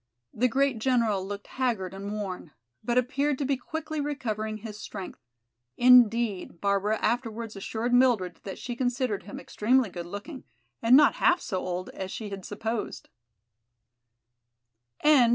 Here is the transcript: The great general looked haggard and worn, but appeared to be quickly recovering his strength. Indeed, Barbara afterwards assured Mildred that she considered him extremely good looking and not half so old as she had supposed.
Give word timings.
The 0.33 0.47
great 0.47 0.79
general 0.79 1.23
looked 1.23 1.45
haggard 1.45 1.93
and 1.93 2.11
worn, 2.11 2.53
but 2.83 2.97
appeared 2.97 3.37
to 3.37 3.45
be 3.45 3.55
quickly 3.55 4.01
recovering 4.01 4.57
his 4.57 4.79
strength. 4.79 5.19
Indeed, 5.77 6.59
Barbara 6.59 6.97
afterwards 7.03 7.55
assured 7.55 7.93
Mildred 7.93 8.39
that 8.43 8.57
she 8.57 8.75
considered 8.75 9.21
him 9.25 9.39
extremely 9.39 9.91
good 9.91 10.07
looking 10.07 10.43
and 10.81 10.97
not 10.97 11.17
half 11.17 11.39
so 11.39 11.59
old 11.63 11.89
as 11.89 12.09
she 12.09 12.29
had 12.29 12.45
supposed. 12.45 13.09